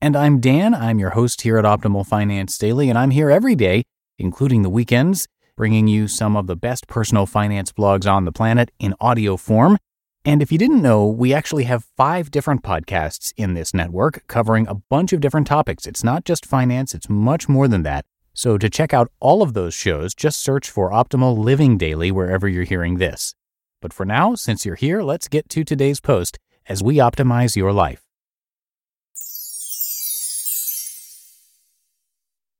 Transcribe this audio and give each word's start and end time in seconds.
And 0.00 0.16
I'm 0.16 0.40
Dan. 0.40 0.74
I'm 0.74 0.98
your 0.98 1.10
host 1.10 1.42
here 1.42 1.58
at 1.58 1.64
Optimal 1.64 2.06
Finance 2.06 2.56
Daily, 2.58 2.88
and 2.88 2.98
I'm 2.98 3.10
here 3.10 3.30
every 3.30 3.54
day, 3.54 3.84
including 4.18 4.62
the 4.62 4.70
weekends 4.70 5.28
bringing 5.62 5.86
you 5.86 6.08
some 6.08 6.36
of 6.36 6.48
the 6.48 6.56
best 6.56 6.88
personal 6.88 7.24
finance 7.24 7.70
blogs 7.70 8.12
on 8.12 8.24
the 8.24 8.32
planet 8.32 8.72
in 8.80 8.92
audio 9.00 9.36
form. 9.36 9.78
And 10.24 10.42
if 10.42 10.50
you 10.50 10.58
didn't 10.58 10.82
know, 10.82 11.06
we 11.06 11.32
actually 11.32 11.62
have 11.70 11.86
five 11.96 12.32
different 12.32 12.64
podcasts 12.64 13.32
in 13.36 13.54
this 13.54 13.72
network 13.72 14.26
covering 14.26 14.66
a 14.66 14.74
bunch 14.74 15.12
of 15.12 15.20
different 15.20 15.46
topics. 15.46 15.86
It's 15.86 16.02
not 16.02 16.24
just 16.24 16.44
finance, 16.44 16.96
it's 16.96 17.08
much 17.08 17.48
more 17.48 17.68
than 17.68 17.84
that. 17.84 18.04
So 18.34 18.58
to 18.58 18.68
check 18.68 18.92
out 18.92 19.12
all 19.20 19.40
of 19.40 19.54
those 19.54 19.72
shows, 19.72 20.16
just 20.16 20.42
search 20.42 20.68
for 20.68 20.90
Optimal 20.90 21.38
Living 21.38 21.78
Daily 21.78 22.10
wherever 22.10 22.48
you're 22.48 22.64
hearing 22.64 22.96
this. 22.96 23.36
But 23.80 23.92
for 23.92 24.04
now, 24.04 24.34
since 24.34 24.66
you're 24.66 24.74
here, 24.74 25.00
let's 25.00 25.28
get 25.28 25.48
to 25.50 25.62
today's 25.62 26.00
post 26.00 26.40
as 26.68 26.82
we 26.82 26.96
optimize 26.96 27.54
your 27.54 27.72
life. 27.72 28.02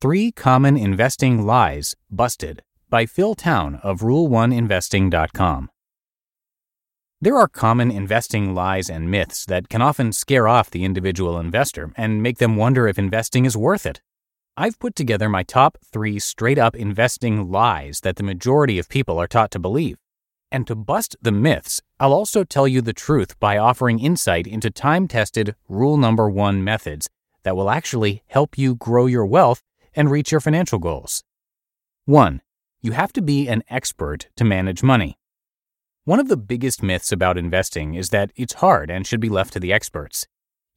Three 0.01 0.31
Common 0.31 0.77
Investing 0.77 1.45
Lies 1.45 1.97
Busted 2.09 2.63
by 2.93 3.07
Phil 3.07 3.35
Town 3.35 3.81
of 3.83 4.01
Rule1Investing.com. 4.01 5.71
There 7.23 7.39
are 7.39 7.49
common 7.49 7.91
investing 7.91 8.55
lies 8.55 8.91
and 8.91 9.11
myths 9.11 9.47
that 9.47 9.71
can 9.71 9.81
often 9.81 10.13
scare 10.13 10.47
off 10.47 10.69
the 10.69 10.85
individual 10.85 11.39
investor 11.39 11.95
and 11.97 12.23
make 12.23 12.37
them 12.37 12.55
wonder 12.55 12.87
if 12.87 12.99
investing 12.99 13.47
is 13.47 13.57
worth 13.57 13.87
it. 13.87 14.03
I've 14.59 14.79
put 14.79 14.95
together 14.95 15.31
my 15.31 15.43
top 15.43 15.79
three 15.83 16.19
straight 16.19 16.59
up 16.59 16.77
investing 16.77 17.51
lies 17.51 18.01
that 18.01 18.17
the 18.17 18.23
majority 18.23 18.79
of 18.79 18.91
people 18.91 19.19
are 19.19 19.27
taught 19.27 19.51
to 19.53 19.59
believe. 19.59 19.97
And 20.51 20.67
to 20.67 20.75
bust 20.75 21.17
the 21.23 21.33
myths, 21.33 21.81
I'll 21.99 22.13
also 22.13 22.45
tell 22.45 22.69
you 22.69 22.83
the 22.83 22.93
truth 22.93 23.41
by 23.41 23.57
offering 23.57 24.01
insight 24.01 24.47
into 24.47 24.71
time 24.71 25.09
tested 25.09 25.55
rule 25.67 25.97
number 25.97 26.29
one 26.29 26.63
methods 26.63 27.09
that 27.43 27.57
will 27.57 27.71
actually 27.71 28.23
help 28.27 28.59
you 28.59 28.75
grow 28.75 29.07
your 29.07 29.25
wealth 29.25 29.63
and 29.95 30.11
reach 30.11 30.31
your 30.31 30.43
financial 30.43 30.79
goals. 30.79 31.25
1 32.05 32.43
you 32.83 32.91
have 32.93 33.13
to 33.13 33.23
be 33.23 33.47
an 33.47 33.63
expert 33.71 34.29
to 34.35 34.45
manage 34.45 34.83
money. 34.83 35.17
One 36.05 36.19
of 36.19 36.27
the 36.27 36.37
biggest 36.37 36.83
myths 36.83 37.13
about 37.13 37.39
investing 37.39 37.95
is 37.95 38.09
that 38.09 38.33
it's 38.35 38.55
hard 38.55 38.91
and 38.91 39.07
should 39.07 39.21
be 39.21 39.29
left 39.29 39.53
to 39.53 39.61
the 39.61 39.73
experts. 39.73 40.27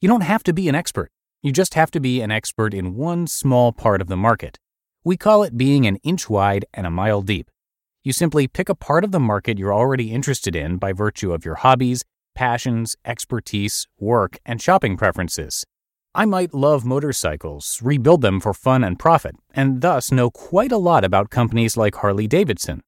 You 0.00 0.08
don't 0.08 0.20
have 0.20 0.44
to 0.44 0.52
be 0.52 0.68
an 0.68 0.76
expert. 0.76 1.10
You 1.42 1.50
just 1.50 1.74
have 1.74 1.90
to 1.90 2.00
be 2.00 2.20
an 2.20 2.30
expert 2.30 2.72
in 2.74 2.94
one 2.94 3.26
small 3.26 3.72
part 3.72 4.00
of 4.00 4.06
the 4.06 4.16
market. 4.16 4.60
We 5.02 5.16
call 5.16 5.42
it 5.42 5.58
being 5.58 5.84
an 5.84 5.96
inch 6.04 6.30
wide 6.30 6.64
and 6.72 6.86
a 6.86 6.90
mile 6.90 7.22
deep. 7.22 7.50
You 8.04 8.12
simply 8.12 8.46
pick 8.46 8.68
a 8.68 8.76
part 8.76 9.02
of 9.02 9.10
the 9.10 9.18
market 9.18 9.58
you're 9.58 9.74
already 9.74 10.12
interested 10.12 10.54
in 10.54 10.76
by 10.76 10.92
virtue 10.92 11.32
of 11.32 11.44
your 11.44 11.56
hobbies, 11.56 12.04
passions, 12.36 12.94
expertise, 13.04 13.88
work, 13.98 14.38
and 14.46 14.62
shopping 14.62 14.96
preferences. 14.96 15.64
I 16.18 16.24
might 16.24 16.54
love 16.54 16.86
motorcycles, 16.86 17.78
rebuild 17.82 18.22
them 18.22 18.40
for 18.40 18.54
fun 18.54 18.82
and 18.82 18.98
profit, 18.98 19.36
and 19.52 19.82
thus 19.82 20.10
know 20.10 20.30
quite 20.30 20.72
a 20.72 20.78
lot 20.78 21.04
about 21.04 21.28
companies 21.28 21.76
like 21.76 21.96
Harley 21.96 22.26
Davidson. 22.26 22.80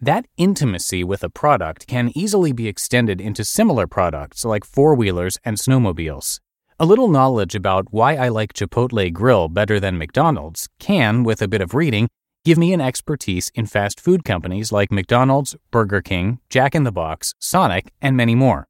That 0.00 0.26
intimacy 0.36 1.02
with 1.02 1.24
a 1.24 1.28
product 1.28 1.88
can 1.88 2.12
easily 2.14 2.52
be 2.52 2.68
extended 2.68 3.20
into 3.20 3.44
similar 3.44 3.88
products 3.88 4.44
like 4.44 4.64
four 4.64 4.94
wheelers 4.94 5.38
and 5.44 5.56
snowmobiles. 5.56 6.38
A 6.78 6.86
little 6.86 7.08
knowledge 7.08 7.56
about 7.56 7.88
why 7.90 8.14
I 8.14 8.28
like 8.28 8.52
Chipotle 8.52 9.12
Grill 9.12 9.48
better 9.48 9.80
than 9.80 9.98
McDonald's 9.98 10.68
can, 10.78 11.24
with 11.24 11.42
a 11.42 11.48
bit 11.48 11.60
of 11.60 11.74
reading, 11.74 12.06
give 12.44 12.58
me 12.58 12.72
an 12.72 12.80
expertise 12.80 13.50
in 13.56 13.66
fast 13.66 13.98
food 13.98 14.24
companies 14.24 14.70
like 14.70 14.92
McDonald's, 14.92 15.56
Burger 15.72 16.00
King, 16.00 16.38
Jack 16.48 16.76
in 16.76 16.84
the 16.84 16.92
Box, 16.92 17.34
Sonic, 17.40 17.92
and 18.00 18.16
many 18.16 18.36
more. 18.36 18.67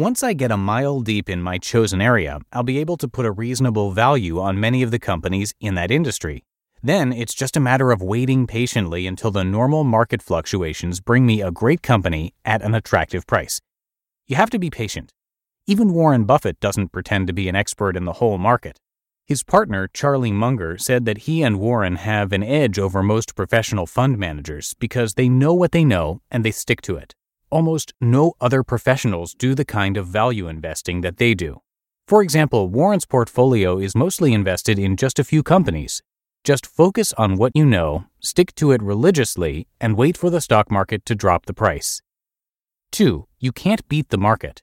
Once 0.00 0.22
I 0.22 0.32
get 0.32 0.50
a 0.50 0.56
mile 0.56 1.02
deep 1.02 1.28
in 1.28 1.42
my 1.42 1.58
chosen 1.58 2.00
area, 2.00 2.38
I'll 2.54 2.62
be 2.62 2.78
able 2.78 2.96
to 2.96 3.06
put 3.06 3.26
a 3.26 3.30
reasonable 3.30 3.92
value 3.92 4.40
on 4.40 4.58
many 4.58 4.82
of 4.82 4.90
the 4.90 4.98
companies 4.98 5.52
in 5.60 5.74
that 5.74 5.90
industry. 5.90 6.42
Then 6.82 7.12
it's 7.12 7.34
just 7.34 7.54
a 7.54 7.60
matter 7.60 7.92
of 7.92 8.00
waiting 8.00 8.46
patiently 8.46 9.06
until 9.06 9.30
the 9.30 9.44
normal 9.44 9.84
market 9.84 10.22
fluctuations 10.22 11.02
bring 11.02 11.26
me 11.26 11.42
a 11.42 11.50
great 11.50 11.82
company 11.82 12.32
at 12.46 12.62
an 12.62 12.74
attractive 12.74 13.26
price. 13.26 13.60
You 14.26 14.36
have 14.36 14.48
to 14.50 14.58
be 14.58 14.70
patient. 14.70 15.12
Even 15.66 15.92
Warren 15.92 16.24
Buffett 16.24 16.60
doesn't 16.60 16.92
pretend 16.92 17.26
to 17.26 17.34
be 17.34 17.50
an 17.50 17.54
expert 17.54 17.94
in 17.94 18.06
the 18.06 18.14
whole 18.14 18.38
market. 18.38 18.78
His 19.26 19.42
partner, 19.42 19.86
Charlie 19.86 20.32
Munger, 20.32 20.78
said 20.78 21.04
that 21.04 21.28
he 21.28 21.42
and 21.42 21.60
Warren 21.60 21.96
have 21.96 22.32
an 22.32 22.42
edge 22.42 22.78
over 22.78 23.02
most 23.02 23.36
professional 23.36 23.86
fund 23.86 24.16
managers 24.16 24.72
because 24.78 25.12
they 25.12 25.28
know 25.28 25.52
what 25.52 25.72
they 25.72 25.84
know 25.84 26.22
and 26.30 26.42
they 26.42 26.52
stick 26.52 26.80
to 26.80 26.96
it. 26.96 27.14
Almost 27.50 27.94
no 28.00 28.34
other 28.40 28.62
professionals 28.62 29.34
do 29.34 29.56
the 29.56 29.64
kind 29.64 29.96
of 29.96 30.06
value 30.06 30.46
investing 30.46 31.00
that 31.00 31.16
they 31.16 31.34
do. 31.34 31.60
For 32.06 32.22
example, 32.22 32.68
Warren's 32.68 33.06
portfolio 33.06 33.78
is 33.78 33.96
mostly 33.96 34.32
invested 34.32 34.78
in 34.78 34.96
just 34.96 35.18
a 35.18 35.24
few 35.24 35.42
companies. 35.42 36.00
Just 36.44 36.64
focus 36.64 37.12
on 37.14 37.36
what 37.36 37.50
you 37.56 37.66
know, 37.66 38.04
stick 38.20 38.54
to 38.54 38.70
it 38.70 38.80
religiously, 38.80 39.66
and 39.80 39.96
wait 39.96 40.16
for 40.16 40.30
the 40.30 40.40
stock 40.40 40.70
market 40.70 41.04
to 41.06 41.16
drop 41.16 41.46
the 41.46 41.52
price. 41.52 42.00
2. 42.92 43.26
You 43.40 43.50
can't 43.50 43.86
beat 43.88 44.10
the 44.10 44.18
market. 44.18 44.62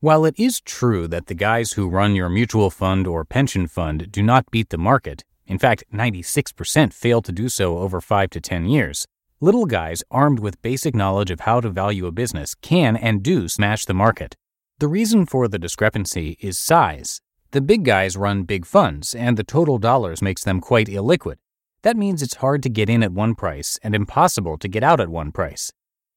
While 0.00 0.24
it 0.24 0.34
is 0.36 0.60
true 0.60 1.06
that 1.06 1.28
the 1.28 1.34
guys 1.34 1.72
who 1.72 1.88
run 1.88 2.16
your 2.16 2.28
mutual 2.28 2.70
fund 2.70 3.06
or 3.06 3.24
pension 3.24 3.68
fund 3.68 4.10
do 4.10 4.24
not 4.24 4.50
beat 4.50 4.70
the 4.70 4.78
market, 4.78 5.22
in 5.46 5.58
fact, 5.58 5.84
96% 5.94 6.92
fail 6.92 7.22
to 7.22 7.30
do 7.30 7.48
so 7.48 7.78
over 7.78 8.00
5 8.00 8.30
to 8.30 8.40
10 8.40 8.66
years, 8.66 9.06
Little 9.42 9.66
guys 9.66 10.04
armed 10.08 10.38
with 10.38 10.62
basic 10.62 10.94
knowledge 10.94 11.32
of 11.32 11.40
how 11.40 11.60
to 11.60 11.68
value 11.68 12.06
a 12.06 12.12
business 12.12 12.54
can 12.54 12.94
and 12.96 13.24
do 13.24 13.48
smash 13.48 13.84
the 13.84 13.92
market. 13.92 14.36
The 14.78 14.86
reason 14.86 15.26
for 15.26 15.48
the 15.48 15.58
discrepancy 15.58 16.36
is 16.38 16.60
size. 16.60 17.20
The 17.50 17.60
big 17.60 17.84
guys 17.84 18.16
run 18.16 18.44
big 18.44 18.64
funds, 18.64 19.16
and 19.16 19.36
the 19.36 19.42
total 19.42 19.78
dollars 19.78 20.22
makes 20.22 20.44
them 20.44 20.60
quite 20.60 20.86
illiquid. 20.86 21.38
That 21.82 21.96
means 21.96 22.22
it's 22.22 22.36
hard 22.36 22.62
to 22.62 22.68
get 22.68 22.88
in 22.88 23.02
at 23.02 23.10
one 23.10 23.34
price 23.34 23.80
and 23.82 23.96
impossible 23.96 24.58
to 24.58 24.68
get 24.68 24.84
out 24.84 25.00
at 25.00 25.08
one 25.08 25.32
price. 25.32 25.72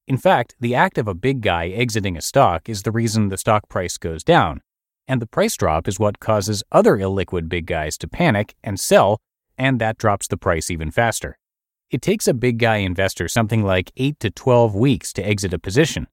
In 0.08 0.18
fact, 0.18 0.54
the 0.60 0.76
act 0.76 1.00
of 1.00 1.08
a 1.08 1.16
big 1.16 1.42
guy 1.42 1.70
exiting 1.70 2.16
a 2.16 2.22
stock 2.22 2.70
is 2.70 2.84
the 2.84 2.92
reason 2.92 3.30
the 3.30 3.40
stock 3.40 3.68
price 3.68 3.98
goes 3.98 4.24
down, 4.24 4.62
and 5.08 5.20
the 5.20 5.26
price 5.26 5.58
drop 5.58 5.88
is 5.88 5.98
what 5.98 6.20
causes 6.20 6.64
other 6.72 6.96
illiquid 6.96 7.50
big 7.50 7.66
guys 7.66 7.98
to 7.98 8.08
panic 8.08 8.54
and 8.64 8.80
sell, 8.80 9.18
and 9.58 9.82
that 9.82 9.98
drops 9.98 10.28
the 10.28 10.38
price 10.38 10.70
even 10.70 10.92
faster. 10.92 11.40
It 11.92 12.02
takes 12.02 12.28
a 12.28 12.34
big 12.34 12.58
guy 12.58 12.78
investor 12.78 13.28
something 13.28 13.64
like 13.64 13.92
8 13.96 14.20
to 14.22 14.32
12 14.32 14.74
weeks 14.74 15.14
to 15.14 15.26
exit 15.26 15.54
a 15.54 15.60
position. 15.60 16.08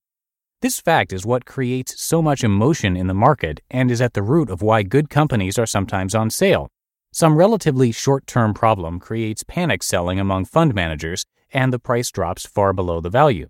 This 0.61 0.79
fact 0.79 1.13
is 1.13 1.25
what 1.25 1.47
creates 1.47 2.01
so 2.01 2.21
much 2.21 2.45
emotion 2.45 2.97
in 2.97 3.07
the 3.07 3.15
market 3.15 3.63
and 3.71 3.91
is 3.91 4.01
at 4.01 4.13
the 4.13 4.23
root 4.23 4.51
of 4.51 4.61
why 4.61 4.83
good 4.83 5.09
companies 5.09 5.59
are 5.59 5.67
sometimes 5.67 6.15
on 6.15 6.29
sale. 6.29 6.69
Some 7.11 7.37
relatively 7.37 7.91
short 7.91 8.27
term 8.27 8.53
problem 8.53 9.01
creates 9.01 9.45
panic 9.45 9.83
selling 9.83 10.21
among 10.21 10.45
fund 10.45 10.75
managers, 10.75 11.25
and 11.53 11.73
the 11.73 11.79
price 11.79 12.11
drops 12.11 12.47
far 12.47 12.73
below 12.73 13.01
the 13.01 13.11
value. 13.11 13.49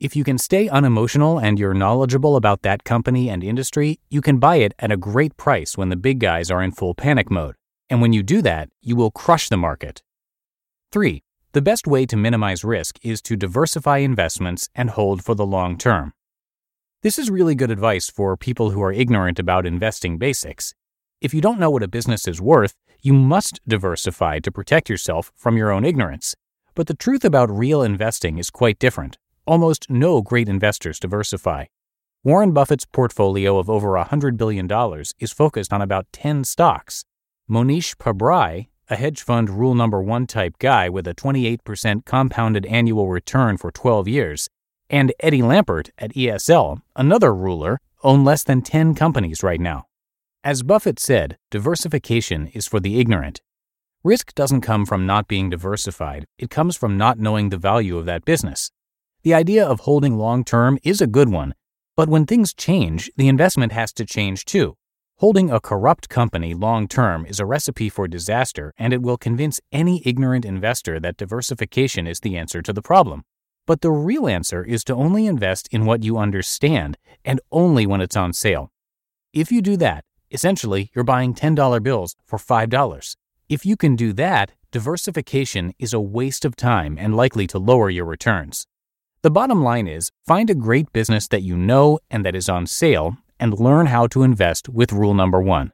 If 0.00 0.16
you 0.16 0.24
can 0.24 0.38
stay 0.38 0.68
unemotional 0.68 1.38
and 1.38 1.58
you're 1.58 1.72
knowledgeable 1.72 2.34
about 2.34 2.62
that 2.62 2.84
company 2.84 3.30
and 3.30 3.44
industry, 3.44 4.00
you 4.10 4.20
can 4.20 4.38
buy 4.38 4.56
it 4.56 4.74
at 4.80 4.92
a 4.92 4.96
great 4.96 5.36
price 5.36 5.78
when 5.78 5.88
the 5.88 5.96
big 5.96 6.18
guys 6.18 6.50
are 6.50 6.62
in 6.62 6.72
full 6.72 6.94
panic 6.94 7.30
mode. 7.30 7.54
And 7.88 8.02
when 8.02 8.12
you 8.12 8.22
do 8.22 8.42
that, 8.42 8.70
you 8.82 8.96
will 8.96 9.10
crush 9.10 9.48
the 9.48 9.56
market. 9.56 10.02
3. 10.92 11.22
The 11.52 11.60
best 11.60 11.88
way 11.88 12.06
to 12.06 12.16
minimize 12.16 12.62
risk 12.62 13.00
is 13.02 13.20
to 13.22 13.34
diversify 13.34 13.98
investments 13.98 14.68
and 14.72 14.88
hold 14.88 15.24
for 15.24 15.34
the 15.34 15.44
long 15.44 15.76
term. 15.76 16.12
This 17.02 17.18
is 17.18 17.28
really 17.28 17.56
good 17.56 17.72
advice 17.72 18.08
for 18.08 18.36
people 18.36 18.70
who 18.70 18.80
are 18.80 18.92
ignorant 18.92 19.40
about 19.40 19.66
investing 19.66 20.16
basics. 20.16 20.74
If 21.20 21.34
you 21.34 21.40
don't 21.40 21.58
know 21.58 21.70
what 21.70 21.82
a 21.82 21.88
business 21.88 22.28
is 22.28 22.40
worth, 22.40 22.76
you 23.02 23.12
must 23.12 23.58
diversify 23.66 24.38
to 24.38 24.52
protect 24.52 24.88
yourself 24.88 25.32
from 25.34 25.56
your 25.56 25.72
own 25.72 25.84
ignorance. 25.84 26.36
But 26.76 26.86
the 26.86 26.94
truth 26.94 27.24
about 27.24 27.50
real 27.50 27.82
investing 27.82 28.38
is 28.38 28.48
quite 28.48 28.78
different. 28.78 29.18
almost 29.44 29.90
no 29.90 30.22
great 30.22 30.48
investors 30.48 31.00
diversify. 31.00 31.64
Warren 32.22 32.52
Buffett's 32.52 32.84
portfolio 32.84 33.58
of 33.58 33.68
over 33.68 33.88
$100 33.94 34.36
billion 34.36 34.68
is 35.18 35.32
focused 35.32 35.72
on 35.72 35.82
about 35.82 36.06
10 36.12 36.44
stocks. 36.44 37.04
Mohnish 37.50 37.96
Pabrai, 37.96 38.68
a 38.90 38.96
hedge 38.96 39.22
fund 39.22 39.48
rule 39.48 39.74
number 39.74 40.02
one 40.02 40.26
type 40.26 40.58
guy 40.58 40.88
with 40.88 41.06
a 41.06 41.14
28% 41.14 42.04
compounded 42.04 42.66
annual 42.66 43.08
return 43.08 43.56
for 43.56 43.70
12 43.70 44.08
years, 44.08 44.48
and 44.90 45.12
Eddie 45.20 45.42
Lampert 45.42 45.90
at 45.96 46.12
ESL, 46.14 46.82
another 46.96 47.32
ruler, 47.32 47.78
own 48.02 48.24
less 48.24 48.42
than 48.42 48.62
10 48.62 48.96
companies 48.96 49.44
right 49.44 49.60
now. 49.60 49.84
As 50.42 50.64
Buffett 50.64 50.98
said, 50.98 51.38
diversification 51.50 52.48
is 52.48 52.66
for 52.66 52.80
the 52.80 52.98
ignorant. 52.98 53.40
Risk 54.02 54.34
doesn't 54.34 54.62
come 54.62 54.84
from 54.84 55.06
not 55.06 55.28
being 55.28 55.50
diversified, 55.50 56.26
it 56.36 56.50
comes 56.50 56.76
from 56.76 56.98
not 56.98 57.18
knowing 57.18 57.50
the 57.50 57.58
value 57.58 57.96
of 57.96 58.06
that 58.06 58.24
business. 58.24 58.72
The 59.22 59.34
idea 59.34 59.64
of 59.64 59.80
holding 59.80 60.16
long 60.16 60.42
term 60.42 60.78
is 60.82 61.00
a 61.00 61.06
good 61.06 61.28
one, 61.28 61.54
but 61.94 62.08
when 62.08 62.26
things 62.26 62.52
change, 62.52 63.10
the 63.16 63.28
investment 63.28 63.72
has 63.72 63.92
to 63.92 64.04
change 64.04 64.46
too. 64.46 64.76
Holding 65.20 65.50
a 65.50 65.60
corrupt 65.60 66.08
company 66.08 66.54
long 66.54 66.88
term 66.88 67.26
is 67.26 67.38
a 67.38 67.44
recipe 67.44 67.90
for 67.90 68.08
disaster, 68.08 68.72
and 68.78 68.94
it 68.94 69.02
will 69.02 69.18
convince 69.18 69.60
any 69.70 70.00
ignorant 70.06 70.46
investor 70.46 70.98
that 70.98 71.18
diversification 71.18 72.06
is 72.06 72.20
the 72.20 72.38
answer 72.38 72.62
to 72.62 72.72
the 72.72 72.80
problem. 72.80 73.24
But 73.66 73.82
the 73.82 73.90
real 73.90 74.26
answer 74.26 74.64
is 74.64 74.82
to 74.84 74.94
only 74.94 75.26
invest 75.26 75.68
in 75.70 75.84
what 75.84 76.04
you 76.04 76.16
understand 76.16 76.96
and 77.22 77.38
only 77.52 77.84
when 77.84 78.00
it's 78.00 78.16
on 78.16 78.32
sale. 78.32 78.72
If 79.34 79.52
you 79.52 79.60
do 79.60 79.76
that, 79.76 80.04
essentially 80.30 80.90
you're 80.94 81.04
buying 81.04 81.34
$10 81.34 81.82
bills 81.82 82.16
for 82.24 82.38
$5. 82.38 83.16
If 83.50 83.66
you 83.66 83.76
can 83.76 83.96
do 83.96 84.14
that, 84.14 84.52
diversification 84.70 85.74
is 85.78 85.92
a 85.92 86.00
waste 86.00 86.46
of 86.46 86.56
time 86.56 86.96
and 86.98 87.14
likely 87.14 87.46
to 87.48 87.58
lower 87.58 87.90
your 87.90 88.06
returns. 88.06 88.66
The 89.20 89.30
bottom 89.30 89.62
line 89.62 89.86
is 89.86 90.10
find 90.26 90.48
a 90.48 90.54
great 90.54 90.94
business 90.94 91.28
that 91.28 91.42
you 91.42 91.58
know 91.58 91.98
and 92.10 92.24
that 92.24 92.34
is 92.34 92.48
on 92.48 92.66
sale 92.66 93.18
and 93.40 93.58
learn 93.58 93.86
how 93.86 94.06
to 94.08 94.22
invest 94.22 94.68
with 94.68 94.92
rule 94.92 95.14
number 95.14 95.40
one. 95.40 95.72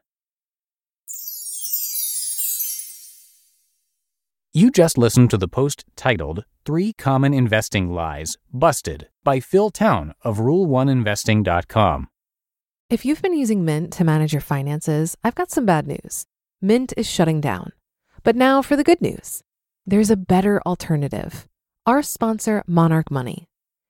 You 4.53 4.71
just 4.71 4.97
listened 4.97 5.29
to 5.29 5.37
the 5.37 5.47
post 5.47 5.85
titled 5.95 6.43
Three 6.65 6.93
Common 6.93 7.31
Investing 7.31 7.93
Lies 7.93 8.37
Busted 8.51 9.07
by 9.23 9.39
Phil 9.39 9.69
Town 9.69 10.15
of 10.23 10.37
Rule1Investing.com. 10.37 12.07
If 12.89 13.05
you've 13.05 13.21
been 13.21 13.37
using 13.37 13.63
Mint 13.63 13.93
to 13.93 14.03
manage 14.03 14.33
your 14.33 14.41
finances, 14.41 15.15
I've 15.23 15.35
got 15.35 15.51
some 15.51 15.65
bad 15.65 15.85
news. 15.85 16.25
Mint 16.59 16.91
is 16.97 17.07
shutting 17.07 17.39
down. 17.39 17.73
But 18.23 18.35
now 18.35 18.63
for 18.63 18.75
the 18.75 18.83
good 18.83 19.01
news 19.01 19.43
there's 19.85 20.09
a 20.09 20.17
better 20.17 20.61
alternative. 20.65 21.47
Our 21.85 22.01
sponsor, 22.01 22.63
Monarch 22.65 23.11
Money. 23.11 23.47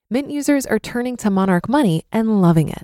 Mint 0.10 0.30
users 0.30 0.66
are 0.66 0.80
turning 0.80 1.18
to 1.18 1.30
Monarch 1.30 1.68
Money 1.68 2.04
and 2.12 2.42
loving 2.42 2.70
it. 2.70 2.84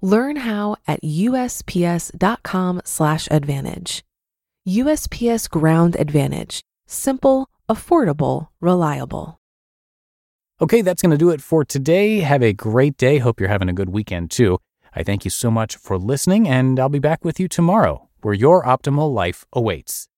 Learn 0.00 0.36
how 0.36 0.76
at 0.86 1.02
USPS.com/slash 1.02 3.28
advantage. 3.30 4.04
USPS 4.66 5.48
Ground 5.48 5.96
Advantage. 5.98 6.60
Simple, 6.86 7.48
affordable, 7.68 8.48
reliable. 8.60 9.38
Okay, 10.60 10.82
that's 10.82 11.02
going 11.02 11.12
to 11.12 11.16
do 11.16 11.30
it 11.30 11.40
for 11.40 11.64
today. 11.64 12.20
Have 12.20 12.42
a 12.42 12.52
great 12.52 12.96
day. 12.96 13.18
Hope 13.18 13.38
you're 13.38 13.48
having 13.48 13.68
a 13.68 13.72
good 13.72 13.90
weekend 13.90 14.30
too. 14.30 14.58
I 14.94 15.04
thank 15.04 15.24
you 15.24 15.30
so 15.30 15.50
much 15.50 15.76
for 15.76 15.98
listening, 15.98 16.48
and 16.48 16.80
I'll 16.80 16.88
be 16.88 16.98
back 16.98 17.24
with 17.24 17.38
you 17.38 17.46
tomorrow, 17.46 18.08
where 18.22 18.34
your 18.34 18.64
optimal 18.64 19.12
life 19.12 19.44
awaits. 19.52 20.08